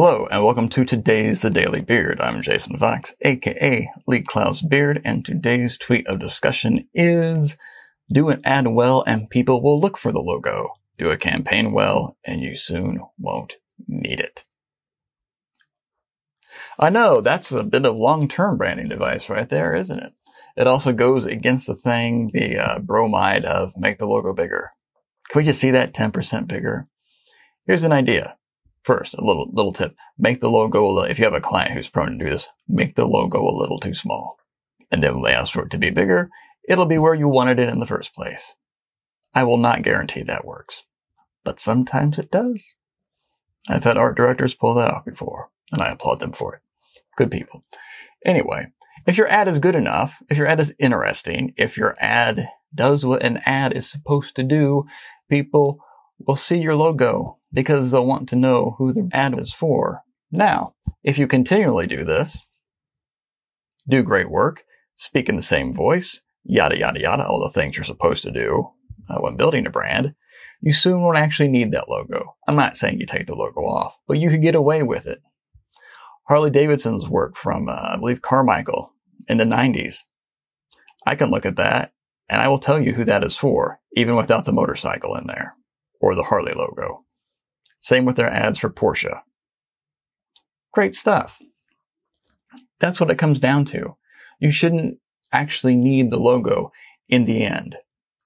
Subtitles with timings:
[0.00, 2.20] Hello and welcome to today's The Daily Beard.
[2.20, 7.56] I'm Jason Fox, aka Lee Clow's Beard, and today's tweet of discussion is
[8.08, 10.68] do an ad well and people will look for the logo.
[10.98, 13.54] Do a campaign well and you soon won't
[13.88, 14.44] need it.
[16.78, 20.12] I know that's a bit of long-term branding device right there, isn't it?
[20.56, 24.70] It also goes against the thing, the uh, bromide of make the logo bigger.
[25.28, 26.86] Can we just see that 10% bigger?
[27.66, 28.37] Here's an idea.
[28.88, 30.82] First, a little little tip: make the logo.
[30.82, 33.46] A little, if you have a client who's prone to do this, make the logo
[33.46, 34.38] a little too small,
[34.90, 36.30] and then when they ask for it to be bigger,
[36.66, 38.54] it'll be where you wanted it in the first place.
[39.34, 40.84] I will not guarantee that works,
[41.44, 42.72] but sometimes it does.
[43.68, 46.62] I've had art directors pull that off before, and I applaud them for it.
[47.18, 47.66] Good people.
[48.24, 48.68] Anyway,
[49.06, 53.04] if your ad is good enough, if your ad is interesting, if your ad does
[53.04, 54.86] what an ad is supposed to do,
[55.28, 55.84] people
[56.26, 60.02] will see your logo because they'll want to know who the ad is for.
[60.30, 62.42] Now, if you continually do this,
[63.88, 64.64] do great work,
[64.96, 68.70] speak in the same voice, yada, yada, yada, all the things you're supposed to do
[69.08, 70.14] uh, when building a brand,
[70.60, 72.36] you soon won't actually need that logo.
[72.46, 75.22] I'm not saying you take the logo off, but you could get away with it.
[76.28, 78.92] Harley Davidson's work from, uh, I believe, Carmichael
[79.28, 80.00] in the 90s.
[81.06, 81.92] I can look at that
[82.28, 85.54] and I will tell you who that is for, even without the motorcycle in there
[86.00, 87.04] or the Harley logo.
[87.80, 89.20] Same with their ads for Porsche.
[90.72, 91.38] Great stuff.
[92.80, 93.96] That's what it comes down to.
[94.40, 94.98] You shouldn't
[95.32, 96.72] actually need the logo
[97.08, 97.76] in the end.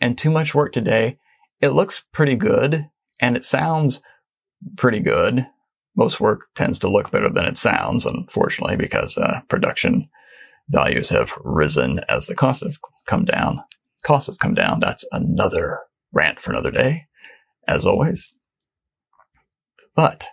[0.00, 1.18] And too much work today.
[1.60, 2.88] It looks pretty good
[3.20, 4.00] and it sounds
[4.76, 5.46] pretty good.
[5.96, 10.08] Most work tends to look better than it sounds, unfortunately, because uh, production
[10.68, 13.62] values have risen as the costs have come down.
[14.02, 14.80] Costs have come down.
[14.80, 15.78] That's another
[16.12, 17.06] rant for another day,
[17.68, 18.32] as always
[19.94, 20.28] but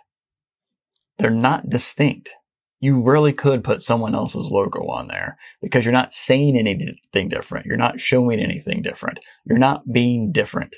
[1.18, 2.30] they're not distinct.
[2.80, 7.66] You really could put someone else's logo on there because you're not saying anything different.
[7.66, 9.20] You're not showing anything different.
[9.44, 10.74] You're not being different.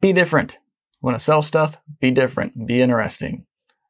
[0.00, 0.58] Be different.
[1.00, 1.78] Want to sell stuff?
[2.00, 2.66] Be different.
[2.66, 3.44] Be interesting.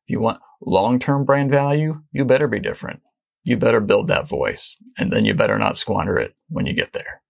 [0.05, 3.01] If you want long-term brand value, you better be different.
[3.45, 6.95] You better build that voice and then you better not squander it when you get
[6.95, 7.23] there.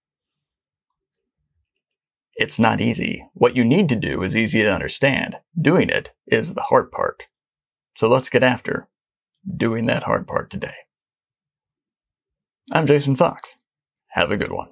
[2.37, 3.25] It's not easy.
[3.33, 5.39] What you need to do is easy to understand.
[5.59, 7.23] Doing it is the hard part.
[7.95, 8.87] So let's get after
[9.55, 10.75] doing that hard part today.
[12.71, 13.55] I'm Jason Fox.
[14.09, 14.69] Have a good one.